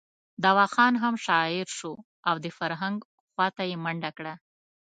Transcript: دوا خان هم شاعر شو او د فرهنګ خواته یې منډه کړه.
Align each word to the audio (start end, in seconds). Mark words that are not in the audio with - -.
دوا 0.43 0.65
خان 0.73 0.93
هم 1.03 1.15
شاعر 1.25 1.67
شو 1.77 1.91
او 2.29 2.35
د 2.43 2.47
فرهنګ 2.57 2.97
خواته 3.31 3.63
یې 3.69 3.75
منډه 3.83 4.11
کړه. 4.17 4.33